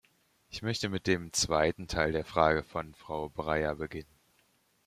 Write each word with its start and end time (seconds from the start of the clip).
Ich 0.49 0.63
möchte 0.63 0.89
mit 0.89 1.05
dem 1.05 1.31
zweiten 1.31 1.87
Teil 1.87 2.11
der 2.11 2.25
Frage 2.25 2.63
von 2.63 2.95
Frau 2.95 3.29
Breyer 3.29 3.75
beginnen. 3.75 4.17